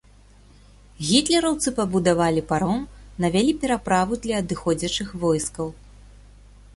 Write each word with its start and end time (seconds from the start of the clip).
Гітлераўцы 1.09 1.73
пабудавалі 1.79 2.41
паром, 2.51 2.81
навялі 3.25 3.53
пераправу 3.65 4.13
для 4.23 4.35
адыходзячых 4.45 5.07
войскаў. 5.25 5.67